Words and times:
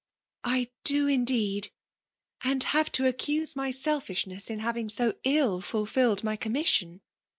'I 0.57 0.71
do, 0.83 1.07
indeed!— 1.07 1.69
and 2.43 2.63
have 2.63 2.91
to 2.93 3.05
accuse 3.05 3.53
aiy 3.53 3.71
selfishness 3.71 4.49
in 4.49 4.57
having 4.57 4.89
so 4.89 5.13
ill 5.23 5.61
fuifiHed 5.61 6.23
my 6.23 6.39
oom« 6.43 6.51
mission. 6.53 7.01